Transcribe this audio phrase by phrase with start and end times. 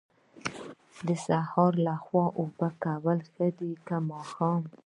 [1.07, 4.61] د سهار لخوا اوبه ورکول ښه دي که ماښام؟